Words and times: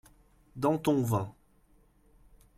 dans 0.55 0.79
ton 0.79 1.03
vin. 1.03 1.31